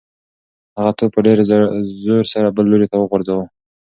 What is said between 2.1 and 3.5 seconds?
سره بل لوري ته وغورځاوه.